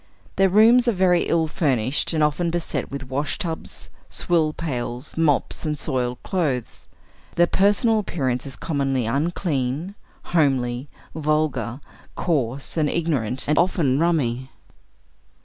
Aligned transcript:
Their 0.35 0.49
rooms 0.49 0.87
are 0.87 0.93
very 0.93 1.27
ill 1.29 1.45
furnished, 1.45 2.11
and 2.11 2.23
often 2.23 2.49
beset 2.49 2.89
with 2.89 3.07
wash 3.11 3.37
tubs, 3.37 3.91
swill 4.09 4.51
pails, 4.51 5.15
mops 5.15 5.63
and 5.63 5.77
soiled 5.77 6.23
clothes; 6.23 6.87
their 7.35 7.45
personal 7.45 7.99
appearance 7.99 8.47
is 8.47 8.55
commonly 8.55 9.05
unclean, 9.05 9.93
homely, 10.33 10.89
vulgar, 11.13 11.81
coarse, 12.15 12.77
and 12.77 12.89
ignorant, 12.89 13.47
and 13.47 13.59
often 13.59 13.99
rummy. 13.99 14.49